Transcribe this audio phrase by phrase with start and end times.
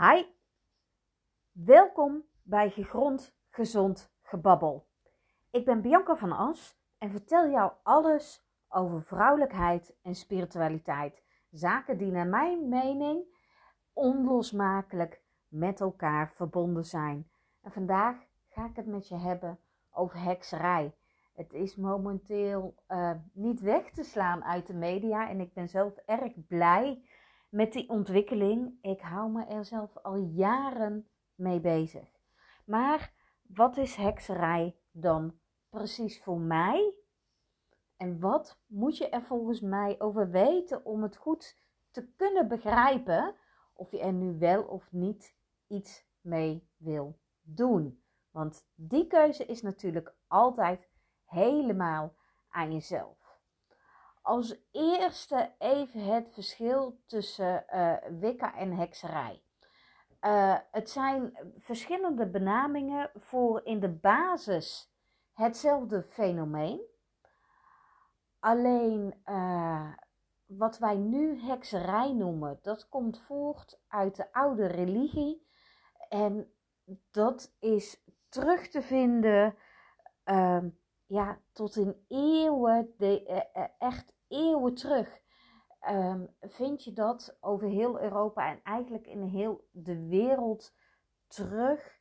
[0.00, 0.24] Hi,
[1.52, 4.88] welkom bij Gegrond Gezond Gebabbel.
[5.50, 11.22] Ik ben Bianca van As en vertel jou alles over vrouwelijkheid en spiritualiteit.
[11.50, 13.24] Zaken die naar mijn mening
[13.92, 17.30] onlosmakelijk met elkaar verbonden zijn.
[17.60, 18.16] En vandaag
[18.48, 19.58] ga ik het met je hebben
[19.90, 20.94] over hekserij.
[21.32, 25.96] Het is momenteel uh, niet weg te slaan uit de media en ik ben zelf
[25.96, 27.07] erg blij
[27.48, 28.78] met die ontwikkeling.
[28.82, 32.08] Ik hou me er zelf al jaren mee bezig.
[32.64, 33.12] Maar
[33.42, 36.94] wat is hekserij dan precies voor mij?
[37.96, 41.58] En wat moet je er volgens mij over weten om het goed
[41.90, 43.34] te kunnen begrijpen
[43.72, 45.34] of je er nu wel of niet
[45.66, 48.02] iets mee wil doen?
[48.30, 50.88] Want die keuze is natuurlijk altijd
[51.24, 52.14] helemaal
[52.48, 53.27] aan jezelf.
[54.28, 59.42] Als eerste even het verschil tussen uh, Wicca en hekserij.
[60.20, 64.92] Uh, het zijn verschillende benamingen voor in de basis
[65.32, 66.80] hetzelfde fenomeen.
[68.38, 69.92] Alleen uh,
[70.46, 75.46] wat wij nu hekserij noemen, dat komt voort uit de oude religie.
[76.08, 76.52] En
[77.10, 79.54] dat is terug te vinden
[80.24, 80.64] uh,
[81.06, 83.22] ja, tot in eeuwen, de,
[83.78, 85.20] echt eeuwen terug,
[85.88, 90.74] um, vind je dat over heel Europa en eigenlijk in heel de wereld
[91.26, 91.96] terug.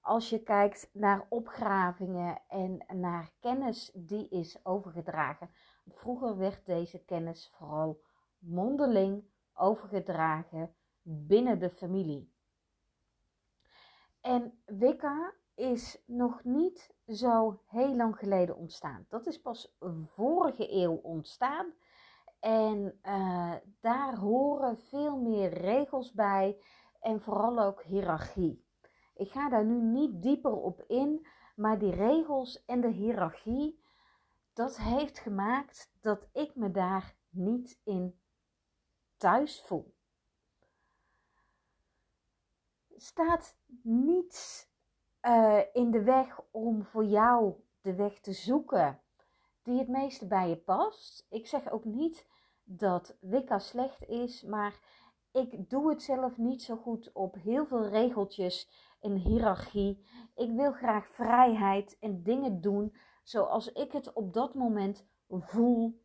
[0.00, 5.50] Als je kijkt naar opgravingen en naar kennis die is overgedragen.
[5.86, 8.00] Vroeger werd deze kennis vooral
[8.38, 9.24] mondeling
[9.54, 12.34] overgedragen binnen de familie.
[14.20, 19.06] En Wicca is nog niet zo heel lang geleden ontstaan.
[19.08, 21.72] Dat is pas vorige eeuw ontstaan.
[22.40, 26.62] En uh, daar horen veel meer regels bij
[27.00, 28.64] en vooral ook hiërarchie.
[29.14, 33.82] Ik ga daar nu niet dieper op in, maar die regels en de hiërarchie,
[34.52, 38.20] dat heeft gemaakt dat ik me daar niet in
[39.16, 39.94] thuis voel.
[42.96, 44.68] Staat niets
[45.26, 49.00] uh, in de weg om voor jou de weg te zoeken
[49.62, 51.26] die het meeste bij je past.
[51.28, 52.28] Ik zeg ook niet
[52.64, 54.80] dat Wicca slecht is, maar
[55.32, 58.70] ik doe het zelf niet zo goed op heel veel regeltjes
[59.00, 60.06] en hiërarchie.
[60.34, 66.02] Ik wil graag vrijheid en dingen doen zoals ik het op dat moment voel,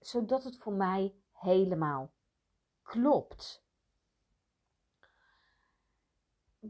[0.00, 2.12] zodat het voor mij helemaal
[2.82, 3.65] klopt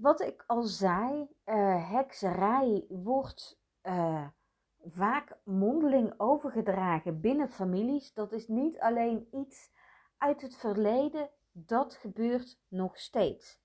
[0.00, 4.26] wat ik al zei, uh, hekserij wordt uh,
[4.84, 8.12] vaak mondeling overgedragen binnen families.
[8.12, 9.70] Dat is niet alleen iets
[10.18, 13.60] uit het verleden, dat gebeurt nog steeds.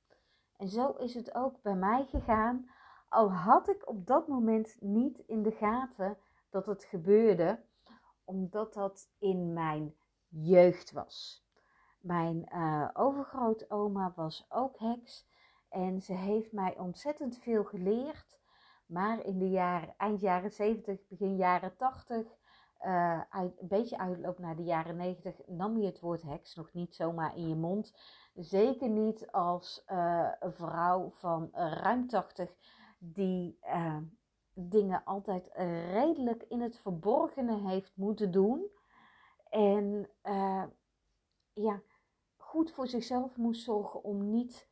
[0.58, 2.70] En zo is het ook bij mij gegaan,
[3.10, 6.18] al had ik op dat moment niet in de gaten
[6.50, 7.60] dat het gebeurde,
[8.24, 9.96] omdat dat in mijn
[10.28, 11.46] jeugd was.
[12.00, 15.30] Mijn uh, overgrootoma was ook heks
[15.72, 18.40] en ze heeft mij ontzettend veel geleerd.
[18.86, 22.18] Maar in de jaren, eind jaren 70, begin jaren 80,
[22.86, 26.74] uh, eh, een beetje uitloop naar de jaren 90, nam je het woord heks nog
[26.74, 27.94] niet zomaar in je mond.
[28.34, 32.56] Zeker niet als uh, vrouw van uh, ruim 80
[33.00, 33.60] die
[34.54, 35.50] dingen altijd
[35.92, 38.70] redelijk in het verborgene heeft moeten doen.
[39.50, 40.10] En
[41.54, 41.82] ja,
[42.38, 44.71] goed voor zichzelf moest zorgen om niet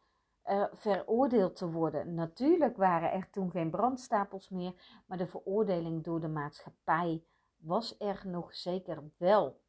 [0.49, 2.13] uh, veroordeeld te worden.
[2.13, 7.23] Natuurlijk waren er toen geen brandstapels meer, maar de veroordeling door de maatschappij
[7.57, 9.61] was er nog zeker wel.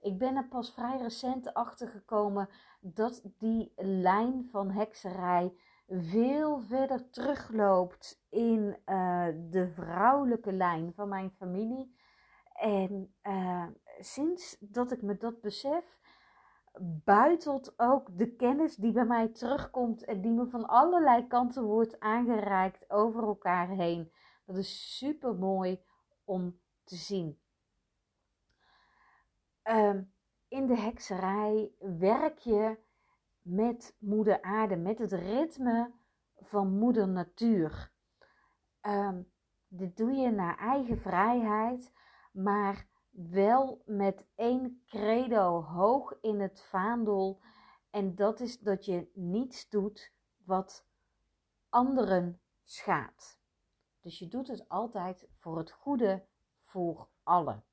[0.00, 2.48] Ik ben er pas vrij recent achter gekomen
[2.80, 5.52] dat die lijn van hekserij
[5.88, 11.94] veel verder terugloopt in uh, de vrouwelijke lijn van mijn familie.
[12.52, 13.66] En uh,
[13.98, 15.98] sinds dat ik me dat besef,
[16.80, 22.00] buitelt ook de kennis die bij mij terugkomt en die me van allerlei kanten wordt
[22.00, 24.12] aangereikt over elkaar heen.
[24.44, 25.82] Dat is super mooi
[26.24, 27.38] om te zien.
[29.62, 30.02] Ehm,
[30.48, 32.78] in de hekserij werk je
[33.42, 35.92] met moeder aarde, met het ritme
[36.36, 37.90] van moeder natuur.
[38.82, 39.30] Um,
[39.68, 41.92] dit doe je naar eigen vrijheid,
[42.32, 42.86] maar
[43.16, 47.40] wel met één credo hoog in het vaandel.
[47.90, 50.12] En dat is dat je niets doet
[50.44, 50.86] wat
[51.68, 53.40] anderen schaadt.
[54.00, 56.26] Dus je doet het altijd voor het goede
[56.64, 57.64] voor allen.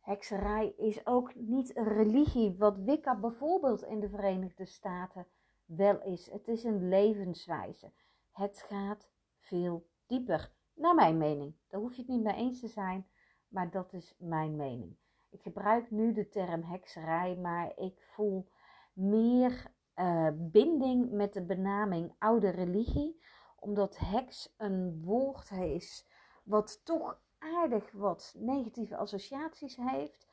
[0.00, 5.26] Hekserij is ook niet een religie, wat Wicca bijvoorbeeld in de Verenigde Staten
[5.64, 6.30] wel is.
[6.30, 7.92] Het is een levenswijze.
[8.32, 11.54] Het gaat veel dieper, naar mijn mening.
[11.68, 13.06] Daar hoef je het niet mee eens te zijn,
[13.48, 14.96] maar dat is mijn mening.
[15.30, 18.48] Ik gebruik nu de term hekserij, maar ik voel
[18.92, 23.20] meer uh, binding met de benaming oude religie,
[23.58, 26.06] omdat heks een woord is
[26.44, 30.26] wat toch aardig wat negatieve associaties heeft.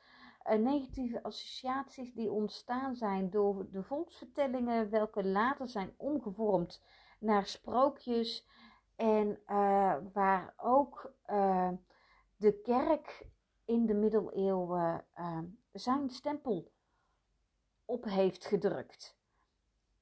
[0.50, 6.82] Uh, negatieve associaties die ontstaan zijn door de volksvertellingen, welke later zijn omgevormd
[7.18, 8.48] naar sprookjes.
[8.96, 11.70] En uh, waar ook uh,
[12.36, 13.26] de kerk
[13.64, 15.04] in de middeleeuwen
[15.72, 16.72] zijn stempel
[17.84, 19.18] op heeft gedrukt.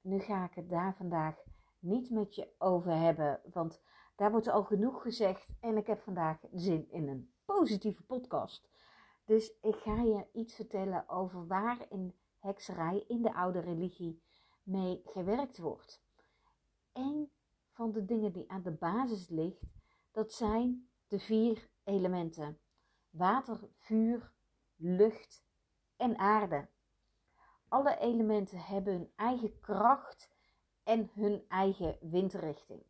[0.01, 1.37] Nu ga ik het daar vandaag
[1.79, 3.83] niet met je over hebben, want
[4.17, 8.69] daar wordt al genoeg gezegd en ik heb vandaag zin in een positieve podcast.
[9.25, 14.23] Dus ik ga je iets vertellen over waar in hekserij in de oude religie
[14.63, 16.03] mee gewerkt wordt.
[16.93, 17.31] Een
[17.75, 19.63] van de dingen die aan de basis ligt,
[20.11, 22.61] dat zijn de vier elementen:
[23.11, 24.33] water, vuur,
[24.77, 25.45] lucht
[25.97, 26.69] en aarde.
[27.69, 30.31] Alle elementen hebben hun eigen kracht
[30.83, 32.83] en hun eigen windrichting.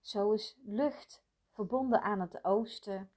[0.00, 3.10] Zo is lucht verbonden aan het oosten,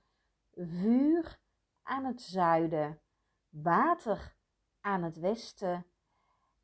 [0.54, 1.40] vuur
[1.84, 3.02] aan het zuiden,
[3.50, 4.36] water
[4.82, 5.86] aan het westen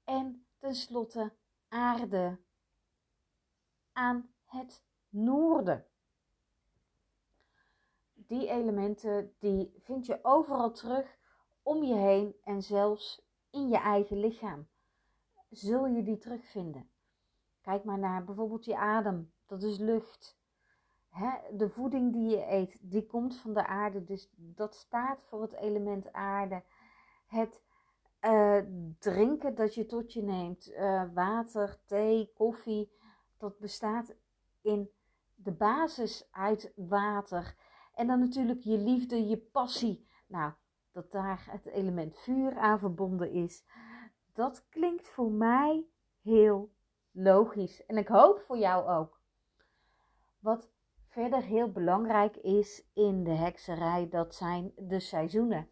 [0.04, 1.34] en tenslotte
[1.68, 2.40] aarde
[3.92, 5.86] aan het noorden.
[8.14, 11.18] Die elementen die vind je overal terug
[11.62, 14.68] om je heen en zelfs in je eigen lichaam.
[15.50, 16.90] Zul je die terugvinden?
[17.62, 20.36] Kijk maar naar bijvoorbeeld je adem, dat is lucht.
[21.52, 25.54] de voeding die je eet, die komt van de aarde, dus dat staat voor het
[25.54, 26.64] element aarde.
[27.28, 27.62] Het
[28.22, 28.60] uh,
[29.00, 32.92] drinken dat je tot je neemt, uh, water, thee, koffie,
[33.38, 34.16] dat bestaat
[34.68, 34.90] in
[35.36, 37.56] de basis uit water.
[37.94, 40.08] En dan natuurlijk je liefde, je passie.
[40.28, 40.54] Nou,
[40.92, 43.66] dat daar het element vuur aan verbonden is.
[44.34, 45.86] Dat klinkt voor mij
[46.22, 46.74] heel
[47.12, 47.86] logisch.
[47.86, 49.22] En ik hoop voor jou ook.
[50.40, 50.72] Wat
[51.08, 55.70] verder heel belangrijk is in de hekserij, dat zijn de seizoenen.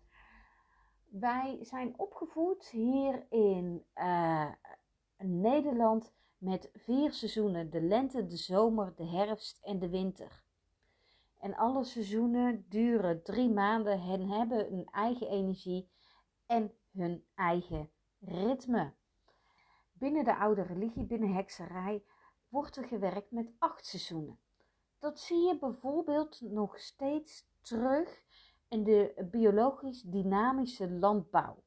[1.06, 4.51] Wij zijn opgevoed hier in uh,
[5.18, 6.13] Nederland
[6.45, 10.44] met vier seizoenen: de lente, de zomer, de herfst en de winter.
[11.39, 15.89] En alle seizoenen duren drie maanden en hebben hun eigen energie
[16.45, 17.89] en hun eigen
[18.19, 18.94] ritme.
[19.94, 22.03] Binnen de oude religie, binnen hekserij,
[22.48, 24.39] wordt er gewerkt met acht seizoenen.
[25.00, 28.24] Dat zie je bijvoorbeeld nog steeds terug
[28.68, 31.63] in de biologisch dynamische landbouw.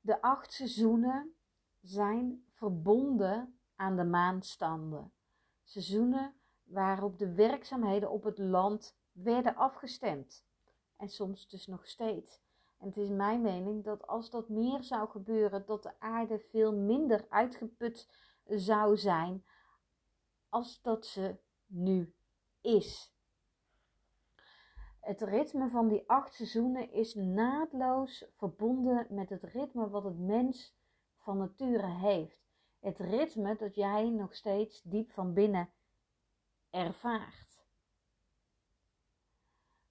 [0.00, 1.34] De acht seizoenen
[1.80, 5.12] zijn verbonden aan de maanstanden.
[5.62, 10.44] Seizoenen waarop de werkzaamheden op het land werden afgestemd.
[10.96, 12.40] En soms dus nog steeds.
[12.78, 16.72] En het is mijn mening dat als dat meer zou gebeuren, dat de aarde veel
[16.74, 18.08] minder uitgeput
[18.46, 19.44] zou zijn
[20.48, 21.36] als dat ze
[21.66, 22.14] nu
[22.60, 23.14] is.
[25.00, 30.76] Het ritme van die acht seizoenen is naadloos verbonden met het ritme wat het mens
[31.16, 32.41] van nature heeft.
[32.82, 35.72] Het ritme dat jij nog steeds diep van binnen
[36.70, 37.64] ervaart.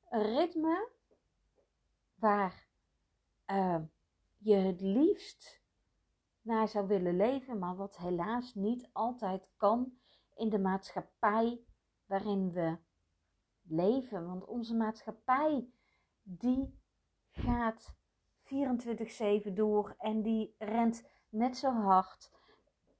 [0.10, 0.90] Een ritme
[2.16, 2.68] waar
[3.48, 3.82] uh,
[4.38, 5.62] je het liefst
[6.42, 10.00] naar zou willen leven, maar wat helaas niet altijd kan
[10.36, 11.62] in de maatschappij
[12.06, 12.78] waarin we
[13.62, 14.28] leven.
[14.28, 15.70] Want onze maatschappij
[16.22, 16.80] die
[17.30, 17.96] gaat
[18.44, 22.40] 24/7 door en die rent net zo hard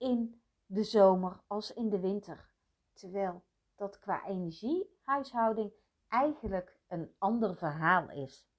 [0.02, 2.50] in de zomer als in de winter.
[2.94, 3.44] Terwijl
[3.76, 5.74] dat qua energiehuishouding
[6.08, 8.50] eigenlijk een ander verhaal is.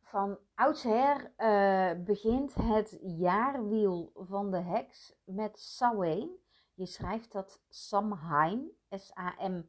[0.00, 6.30] Van oudsher uh, begint het jaarwiel van de heks met Samhain.
[6.74, 9.60] Je schrijft dat Samhain, S-A-M-H-A-I-N.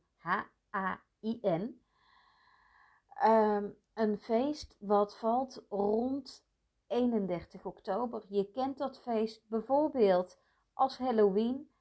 [3.23, 6.45] Uh, een feest wat valt rond
[6.87, 8.23] 31 oktober.
[8.27, 10.39] Je kent dat feest bijvoorbeeld
[10.73, 11.71] als Halloween,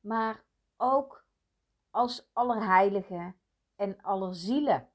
[0.00, 0.44] maar
[0.76, 1.24] ook
[1.90, 3.34] als Allerheilige
[3.76, 4.88] en Allerzielen.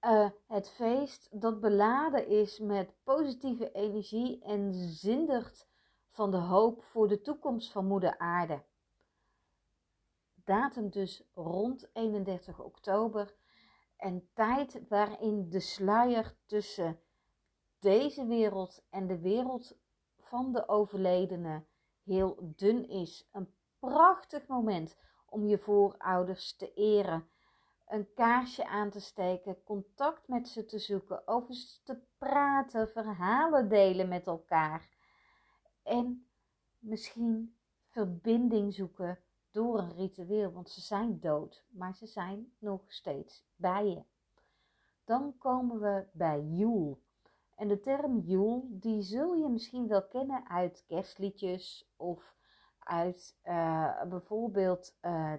[0.00, 5.68] Uh, het feest dat beladen is met positieve energie en zindert
[6.08, 8.62] van de hoop voor de toekomst van Moeder Aarde.
[10.34, 13.34] Datum dus rond 31 oktober
[13.96, 17.00] En tijd waarin de sluier tussen
[17.80, 19.78] deze wereld en de wereld
[20.18, 21.64] van de overledene
[22.02, 23.28] heel dun is.
[23.32, 24.96] Een prachtig moment
[25.26, 27.28] om je voorouders te eren.
[27.88, 33.68] Een kaarsje aan te steken, contact met ze te zoeken, over ze te praten, verhalen
[33.68, 34.88] delen met elkaar.
[35.82, 36.26] En
[36.78, 37.56] misschien
[37.88, 39.18] verbinding zoeken
[39.50, 44.02] door een ritueel, want ze zijn dood, maar ze zijn nog steeds bij je.
[45.04, 47.00] Dan komen we bij Joel.
[47.60, 52.34] En de term Joel, die zul je misschien wel kennen uit kerstliedjes of
[52.78, 55.32] uit uh, bijvoorbeeld uh,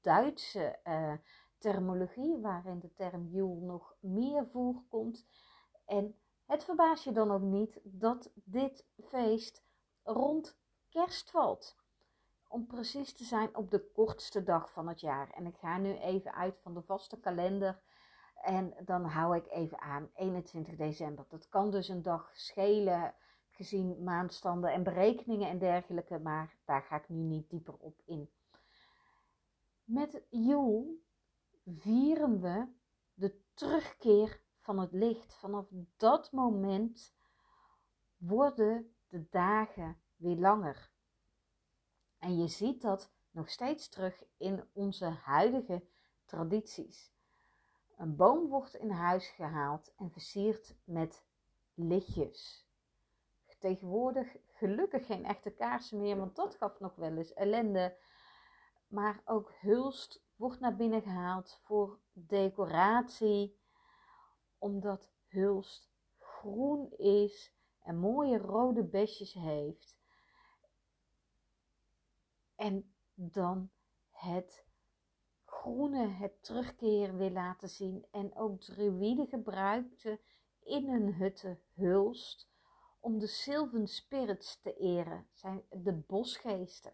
[0.00, 1.12] Duitse uh,
[1.58, 5.26] terminologie, waarin de term Joel nog meer voorkomt.
[5.86, 6.14] En
[6.46, 9.64] het verbaast je dan ook niet dat dit feest
[10.02, 10.58] rond
[10.88, 11.76] kerst valt.
[12.48, 15.30] Om precies te zijn op de kortste dag van het jaar.
[15.30, 17.80] En ik ga nu even uit van de vaste kalender.
[18.42, 21.24] En dan hou ik even aan 21 december.
[21.28, 23.14] Dat kan dus een dag schelen
[23.50, 26.18] gezien maandstanden en berekeningen en dergelijke.
[26.18, 28.30] Maar daar ga ik nu niet dieper op in.
[29.84, 31.02] Met Joel
[31.64, 32.66] vieren we
[33.14, 35.34] de terugkeer van het licht.
[35.34, 35.66] Vanaf
[35.96, 37.14] dat moment
[38.16, 40.90] worden de dagen weer langer.
[42.18, 45.84] En je ziet dat nog steeds terug in onze huidige
[46.24, 47.12] tradities.
[47.98, 51.24] Een boom wordt in huis gehaald en versierd met
[51.74, 52.68] lichtjes.
[53.58, 57.98] Tegenwoordig gelukkig geen echte kaarsen meer, want dat gaf nog wel eens ellende.
[58.88, 63.60] Maar ook hulst wordt naar binnen gehaald voor decoratie,
[64.58, 69.98] omdat hulst groen is en mooie rode besjes heeft.
[72.54, 73.70] En dan
[74.10, 74.67] het
[75.72, 78.06] groene, het terugkeren wil laten zien.
[78.10, 80.20] En ook druïden gebruikte
[80.62, 82.48] in hun hutten hulst
[83.00, 86.92] om de Sylvan Spirits te eren, zijn de bosgeesten.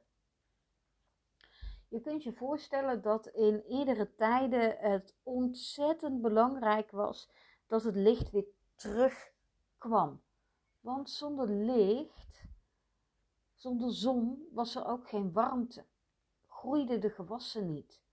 [1.89, 7.31] Je kunt je voorstellen dat in iedere tijden het ontzettend belangrijk was
[7.67, 10.23] dat het licht weer terugkwam.
[10.81, 12.45] Want zonder licht,
[13.55, 15.85] zonder zon, was er ook geen warmte.
[16.47, 18.04] Groeiden de gewassen niet.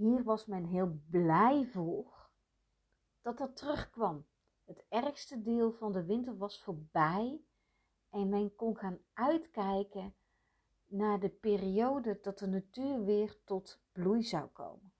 [0.00, 2.28] Hier was men heel blij voor
[3.22, 4.26] dat dat terugkwam.
[4.64, 7.40] Het ergste deel van de winter was voorbij
[8.10, 10.14] en men kon gaan uitkijken
[10.86, 14.92] naar de periode dat de natuur weer tot bloei zou komen.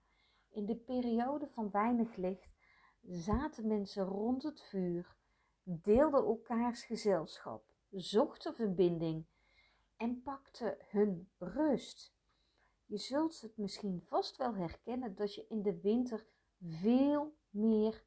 [0.49, 2.57] In de periode van weinig licht
[3.01, 5.15] zaten mensen rond het vuur,
[5.63, 9.25] deelden elkaars gezelschap, zochten verbinding
[9.97, 12.19] en pakten hun rust.
[12.91, 16.25] Je zult het misschien vast wel herkennen dat je in de winter
[16.59, 18.03] veel meer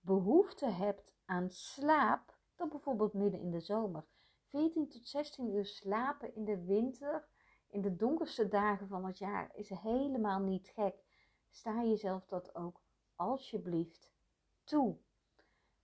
[0.00, 4.06] behoefte hebt aan slaap dan bijvoorbeeld midden in de zomer.
[4.48, 7.28] 14 tot 16 uur slapen in de winter,
[7.66, 11.04] in de donkerste dagen van het jaar, is helemaal niet gek.
[11.50, 12.80] Sta jezelf dat ook
[13.14, 14.12] alsjeblieft
[14.64, 14.96] toe.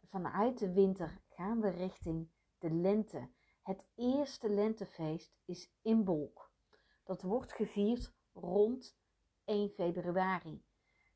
[0.05, 3.29] Vanuit de winter gaan we richting de lente.
[3.63, 6.51] Het eerste lentefeest is Imbolc.
[7.05, 8.97] Dat wordt gevierd rond
[9.45, 10.65] 1 februari.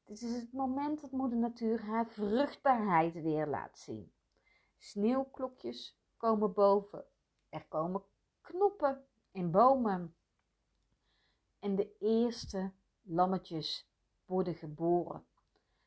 [0.05, 4.13] Dit is het moment dat moeder natuur haar vruchtbaarheid weer laat zien.
[4.79, 7.05] Sneeuwklokjes komen boven.
[7.49, 8.03] Er komen
[8.41, 10.15] knoppen in bomen.
[11.59, 13.91] En de eerste lammetjes
[14.25, 15.27] worden geboren.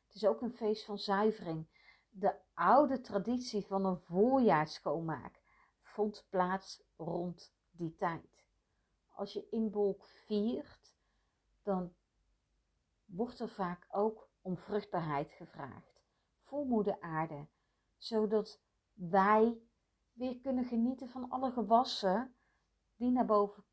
[0.05, 1.67] Het is ook een feest van zuivering.
[2.09, 5.41] De oude traditie van een voorjaarsschoonmaak
[5.81, 8.47] vond plaats rond die tijd.
[9.15, 10.78] Als je inbolk viert,
[11.69, 11.93] dan
[13.05, 16.01] wordt er vaak ook om vruchtbaarheid gevraagd
[16.41, 16.65] voor
[16.99, 17.47] aarde,
[17.97, 18.61] zodat
[18.93, 19.61] wij
[20.13, 22.35] weer kunnen genieten van alle gewassen
[22.95, 23.63] die naar boven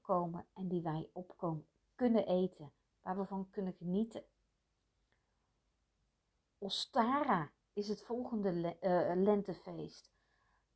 [0.00, 2.72] komen en die wij opkomen, kunnen eten,
[3.02, 4.24] waar we van kunnen genieten.
[6.58, 10.12] Ostara is het volgende uh, lentefeest.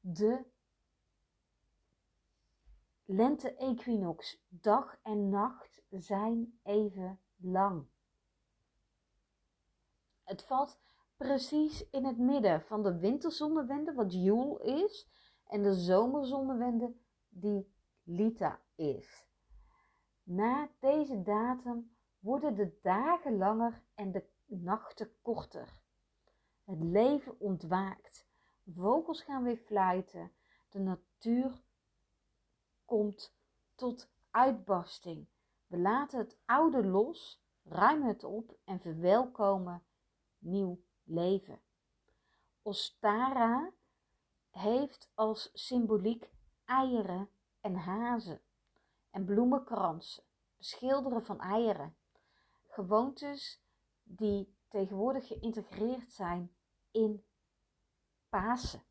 [0.00, 0.44] De
[3.04, 7.87] lente-equinox, dag en nacht zijn even lang.
[10.25, 10.78] Het valt
[11.16, 15.09] precies in het midden van de winterzonnewende, wat Joel is,
[15.47, 16.94] en de zomerzonnewende,
[17.28, 19.28] die Lita is.
[20.23, 25.82] Na deze datum worden de dagen langer en de nachten korter.
[26.64, 28.26] Het leven ontwaakt.
[28.75, 30.32] Vogels gaan weer fluiten.
[30.68, 31.62] De natuur
[32.85, 33.35] komt
[33.75, 35.26] tot uitbarsting.
[35.71, 39.83] We laten het oude los, ruimen het op en verwelkomen
[40.39, 41.61] nieuw leven.
[42.62, 43.73] Ostara
[44.50, 46.31] heeft als symboliek
[46.65, 47.29] eieren
[47.61, 48.41] en hazen
[49.11, 50.25] en bloemenkransen,
[50.57, 51.97] beschilderen van eieren.
[52.67, 53.62] Gewoontes
[54.03, 56.55] die tegenwoordig geïntegreerd zijn
[56.91, 57.25] in
[58.29, 58.83] Pasen.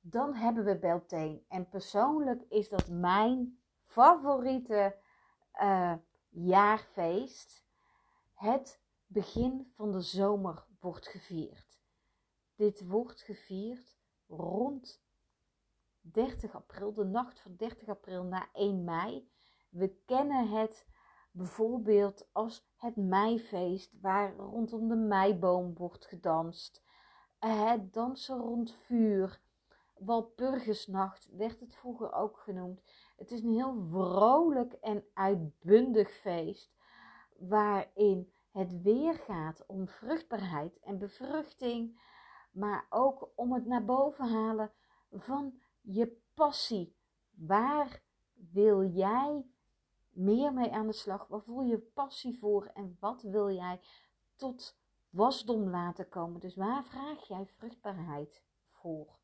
[0.00, 1.42] Dan hebben we Beltane.
[1.48, 5.06] En persoonlijk is dat mijn favoriete
[5.62, 5.94] uh,
[6.28, 7.66] jaarfeest.
[8.34, 11.80] Het begin van de zomer wordt gevierd.
[12.54, 15.02] Dit wordt gevierd rond
[16.00, 19.30] 30 april, de nacht van 30 april na 1 mei.
[19.70, 20.86] We kennen het
[21.30, 26.82] bijvoorbeeld als het meifeest, waar rondom de meiboom wordt gedanst.
[27.38, 29.40] Het dansen rond vuur.
[29.94, 32.82] Walpurgisnacht werd het vroeger ook genoemd.
[33.18, 36.72] Het is een heel vrolijk en uitbundig feest,
[37.38, 42.00] waarin het weer gaat om vruchtbaarheid en bevruchting,
[42.52, 44.72] maar ook om het naar boven halen
[45.10, 46.96] van je passie.
[47.30, 49.46] Waar wil jij
[50.10, 51.26] meer mee aan de slag?
[51.26, 53.80] Waar voel je passie voor en wat wil jij
[54.34, 54.78] tot
[55.10, 56.40] wasdom laten komen?
[56.40, 59.18] Dus waar vraag jij vruchtbaarheid voor?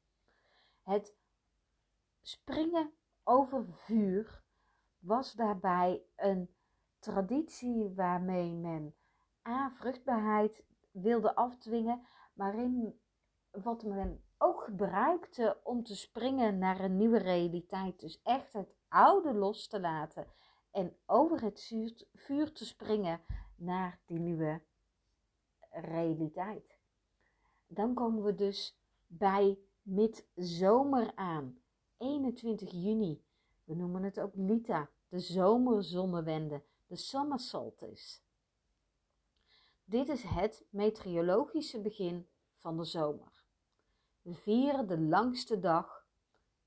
[0.82, 1.16] Het
[2.22, 2.92] springen
[3.24, 4.42] over vuur
[4.98, 6.54] was daarbij een
[6.98, 8.94] traditie waarmee men
[9.48, 13.00] a vruchtbaarheid wilde afdwingen, maar in
[13.50, 18.00] wat men ook gebruikte om te springen naar een nieuwe realiteit.
[18.00, 20.26] Dus echt het oude los te laten
[20.70, 21.74] en over het
[22.12, 23.20] vuur te springen
[23.56, 24.62] naar die nieuwe
[25.70, 26.78] realiteit.
[27.66, 31.58] Dan komen we dus bij midzomer aan.
[32.04, 33.24] 21 juni.
[33.64, 38.20] We noemen het ook Lita, de zomerzonnewende, de summer solstice.
[39.84, 43.44] Dit is het meteorologische begin van de zomer.
[44.22, 46.06] We vieren de langste dag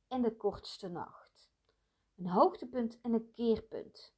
[0.08, 1.52] en de kortste nacht.
[2.16, 4.16] Een hoogtepunt en een keerpunt.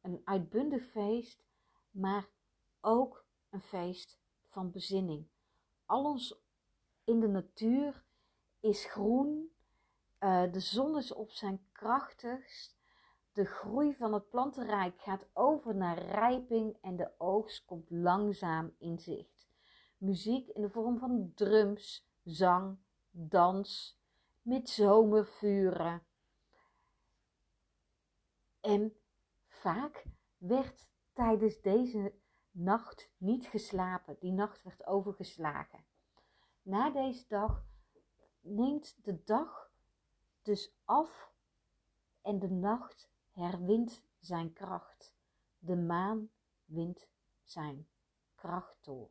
[0.00, 1.44] Een uitbundig feest,
[1.90, 2.28] maar
[2.80, 5.28] ook een feest van bezinning.
[5.84, 6.40] Alles
[7.04, 8.04] in de natuur
[8.60, 9.52] is groen,
[10.20, 12.76] uh, de zon is op zijn krachtigst,
[13.32, 18.98] de groei van het plantenrijk gaat over naar rijping en de oogst komt langzaam in
[18.98, 19.48] zicht
[19.98, 22.78] muziek in de vorm van drums, zang,
[23.10, 24.00] dans,
[24.42, 26.02] met zomervuren.
[28.60, 28.96] En
[29.48, 30.04] vaak
[30.36, 32.14] werd tijdens deze
[32.50, 34.16] nacht niet geslapen.
[34.20, 35.84] Die nacht werd overgeslagen.
[36.62, 37.64] Na deze dag
[38.40, 39.67] neemt de dag
[40.48, 41.32] dus af
[42.22, 45.14] en de nacht herwint zijn kracht.
[45.58, 46.30] De maan
[46.64, 47.08] wint
[47.44, 47.88] zijn
[48.34, 49.10] kracht door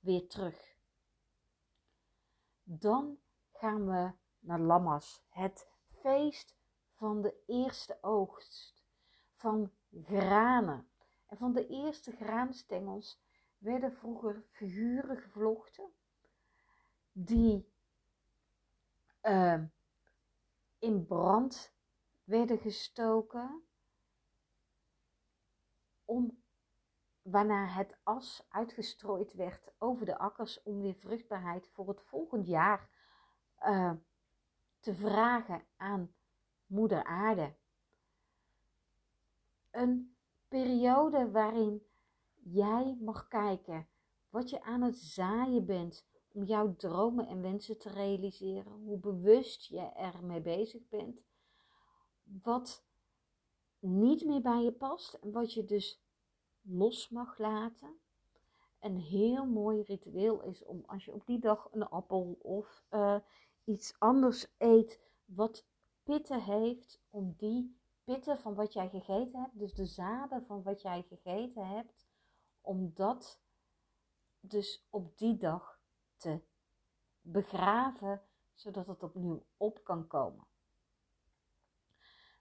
[0.00, 0.76] weer terug.
[2.62, 3.18] Dan
[3.52, 6.56] gaan we naar Lammas, het feest
[6.92, 8.84] van de eerste oogst,
[9.34, 10.88] van granen.
[11.26, 13.20] En van de eerste graanstengels
[13.58, 15.92] werden vroeger figuren gevlochten,
[17.12, 17.72] die
[19.22, 19.62] uh,
[20.84, 21.74] in brand
[22.24, 23.62] werden gestoken
[26.04, 26.42] om
[27.22, 32.88] waarna het as uitgestrooid werd over de akkers om weer vruchtbaarheid voor het volgend jaar
[33.60, 33.92] uh,
[34.78, 36.14] te vragen aan
[36.66, 37.54] Moeder Aarde.
[39.70, 40.16] Een
[40.48, 41.86] periode waarin
[42.34, 43.88] jij mag kijken
[44.28, 49.66] wat je aan het zaaien bent om jouw dromen en wensen te realiseren, hoe bewust
[49.66, 51.22] je ermee bezig bent,
[52.42, 52.84] wat
[53.78, 56.02] niet meer bij je past en wat je dus
[56.62, 57.98] los mag laten.
[58.80, 63.18] Een heel mooi ritueel is om als je op die dag een appel of uh,
[63.64, 65.66] iets anders eet wat
[66.02, 70.82] pitten heeft, om die pitten van wat jij gegeten hebt, dus de zaden van wat
[70.82, 72.06] jij gegeten hebt,
[72.60, 73.40] om dat
[74.40, 75.73] dus op die dag
[77.20, 78.22] begraven,
[78.54, 80.46] zodat het opnieuw op kan komen.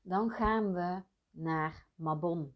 [0.02, 2.56] Dan gaan we naar Mabon.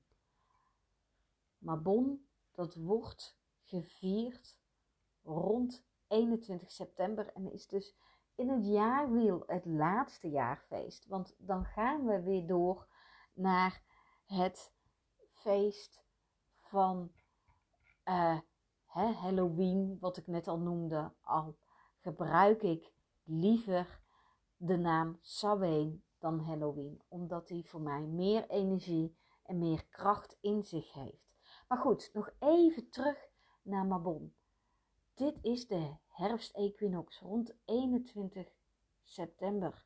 [1.58, 4.60] Mabon, dat wordt gevierd
[5.24, 7.96] rond 21 september en is dus
[8.36, 11.08] in het jaarwiel het laatste jaarfeest.
[11.08, 12.88] Want dan gaan we weer door
[13.34, 13.84] naar
[14.26, 14.74] het
[15.32, 16.04] feest
[16.60, 17.12] van
[18.06, 18.40] uh,
[18.88, 21.14] Halloween, wat ik net al noemde.
[21.22, 21.58] Al
[22.00, 24.02] gebruik ik liever
[24.58, 30.64] de naam Samhain dan Halloween, omdat die voor mij meer energie en meer kracht in
[30.64, 31.36] zich heeft.
[31.68, 33.30] Maar goed, nog even terug
[33.62, 34.34] naar Mabon.
[35.14, 38.48] Dit is de herfstequinox rond 21
[39.04, 39.86] september.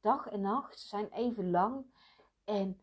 [0.00, 1.86] Dag en nacht zijn even lang
[2.44, 2.80] en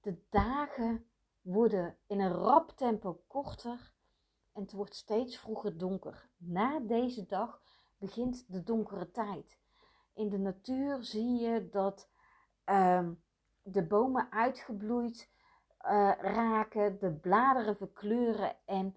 [0.00, 1.06] de dagen
[1.40, 3.92] worden in een rap tempo korter
[4.52, 6.28] en het wordt steeds vroeger donker.
[6.36, 7.62] Na deze dag
[7.98, 9.58] begint de donkere tijd.
[10.14, 12.10] In de natuur zie je dat
[12.64, 13.12] ehm,
[13.62, 15.30] de bomen uitgebloeid
[15.82, 18.96] uh, raken, de bladeren verkleuren en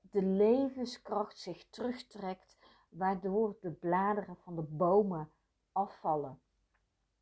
[0.00, 2.56] de levenskracht zich terugtrekt,
[2.88, 5.32] waardoor de bladeren van de bomen
[5.72, 6.40] afvallen.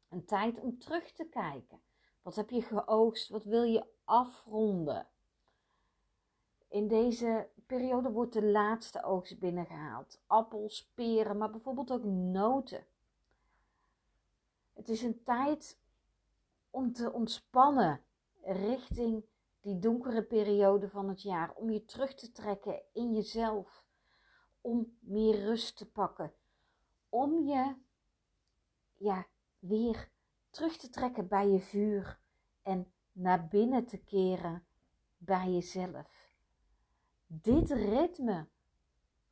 [0.09, 1.81] Een tijd om terug te kijken.
[2.23, 3.29] Wat heb je geoogst?
[3.29, 5.07] Wat wil je afronden?
[6.71, 10.21] In deze periode wordt de laatste oogst binnengehaald.
[10.27, 12.87] Appels, peren, maar bijvoorbeeld ook noten.
[14.73, 15.79] Het is een tijd
[16.71, 18.03] om te ontspannen
[18.43, 19.25] richting
[19.61, 21.55] die donkere periode van het jaar.
[21.55, 23.85] Om je terug te trekken in jezelf.
[24.61, 26.33] Om meer rust te pakken.
[27.09, 27.75] Om je
[28.97, 29.27] ja,
[29.59, 30.11] weer
[30.51, 32.19] terug te trekken bij je vuur.
[32.63, 34.65] En naar binnen te keren
[35.19, 36.20] bij jezelf.
[37.33, 38.47] Dit ritme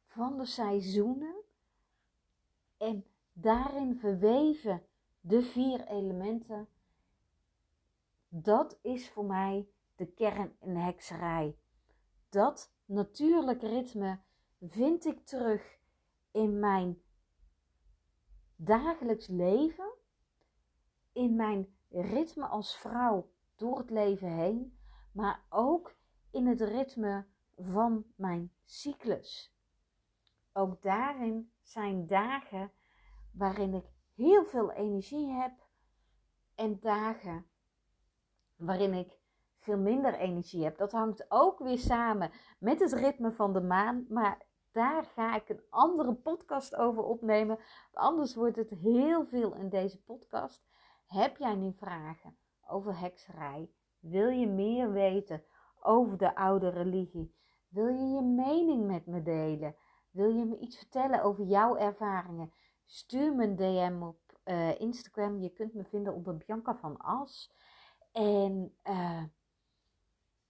[0.07, 1.43] van de seizoenen
[2.77, 4.83] en daarin verweven
[5.21, 6.69] de vier elementen
[8.29, 11.59] dat is voor mij de kern in hekserij.
[12.29, 14.19] Dat natuurlijk ritme
[14.61, 15.79] vind ik terug
[16.31, 17.03] in mijn
[18.57, 19.93] dagelijks leven,
[21.13, 24.79] in mijn ritme als vrouw door het leven heen,
[25.13, 25.97] maar ook
[26.31, 27.27] in het ritme
[27.59, 29.57] van mijn cyclus.
[30.53, 32.73] Ook daarin zijn dagen
[33.33, 35.53] waarin ik heel veel energie heb
[36.55, 37.47] en dagen
[38.57, 39.19] waarin ik
[39.59, 40.79] veel minder energie heb.
[40.79, 44.07] Dat hangt ook weer samen met het ritme van de maan.
[44.09, 47.59] Maar daar ga ik een andere podcast over opnemen.
[47.93, 50.67] Anders wordt het heel veel in deze podcast.
[51.07, 52.37] Heb jij nu vragen
[52.69, 53.71] over hekserij?
[53.99, 55.45] Wil je meer weten
[55.81, 57.37] over de oude religie?
[57.69, 59.77] Wil je je mening met me delen?
[60.11, 62.53] Wil je me iets vertellen over jouw ervaringen?
[62.85, 65.39] Stuur me een DM op uh, Instagram.
[65.39, 67.53] Je kunt me vinden onder Bianca van As.
[68.13, 69.25] En uh,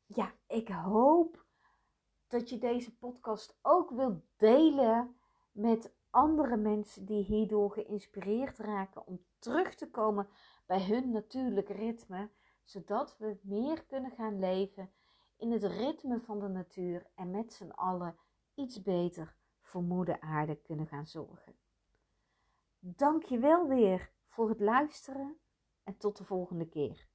[0.06, 1.46] ja, ik hoop
[2.28, 5.16] dat je deze podcast ook wilt delen
[5.52, 10.28] met andere mensen die hierdoor geïnspireerd raken om terug te komen
[10.66, 12.30] bij hun natuurlijke ritme,
[12.64, 14.90] zodat we meer kunnen gaan leven
[15.38, 18.16] in het ritme van de natuur en met z'n allen
[18.54, 21.56] iets beter voor moeder aarde kunnen gaan zorgen.
[22.78, 25.38] Dank je wel weer voor het luisteren
[25.84, 27.07] en tot de volgende keer.